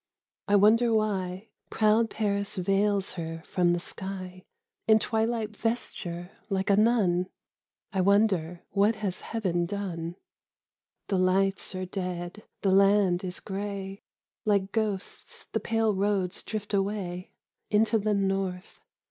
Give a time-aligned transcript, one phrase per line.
[0.47, 4.45] I wonder why Proud Paris veils her from the sky
[4.87, 7.27] In twilight vesture like a nun?
[7.93, 10.15] I wonder, what has heaven done?
[10.15, 11.17] 20 The Return of Jeanne a" Arc The
[11.53, 14.01] lights are dead, the land is gray,
[14.43, 17.33] Like ghosts the pale roads drift away
[17.69, 18.79] Into the north